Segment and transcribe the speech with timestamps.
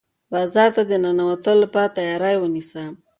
[0.31, 2.83] بازار ته د ننوتلو لپاره تیاری ونیسه.